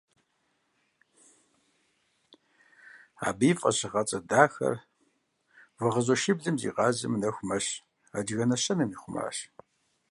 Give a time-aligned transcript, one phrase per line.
[3.27, 4.75] Абы и фӏэщыгъэцӏэ дахэр
[5.81, 7.65] «Вагъуэзэшиблым зигъазэмэ, нэху мэщ»
[8.17, 9.37] адыгэ нэщэнэм ихъумащ.